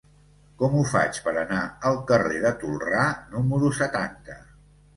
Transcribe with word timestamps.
Com 0.61 0.77
ho 0.79 0.79
faig 0.93 1.19
per 1.25 1.33
anar 1.41 1.59
al 1.91 2.01
carrer 2.13 2.41
de 2.47 2.55
Tolrà 2.65 3.07
número 3.37 3.73
setanta? 3.85 4.43